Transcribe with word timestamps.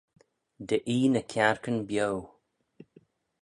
Dy 0.67 0.77
ee 0.95 1.07
ny 1.13 1.21
kiarkyn 1.31 1.77
bio. 1.87 2.09